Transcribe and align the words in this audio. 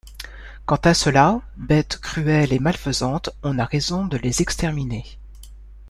Quant 0.65 0.77
à 0.83 0.95
ceux-là, 0.95 1.41
bêtes 1.57 1.99
cruelles 1.99 2.53
et 2.53 2.57
malfaisantes, 2.57 3.29
on 3.43 3.59
a 3.59 3.65
raison 3.65 4.03
de 4.03 4.17
les 4.17 4.41
exterminer. 4.41 5.05